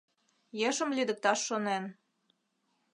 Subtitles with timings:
[0.69, 1.83] Ешым лӱдыкташ шонен.